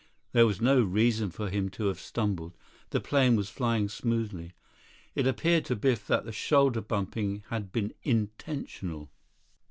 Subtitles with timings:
[0.31, 2.57] There was no reason for him to have stumbled.
[2.89, 4.53] The plane was flying smoothly.
[5.13, 9.11] It appeared to Biff that the shoulder bumping had been intentional.